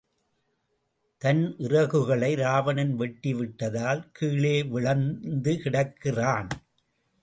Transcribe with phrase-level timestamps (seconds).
[1.21, 6.49] தன் இறகுகளை ராவணன் வெட்டி விட்டதால் கீழே விழுந்து கிடக்கிறான்.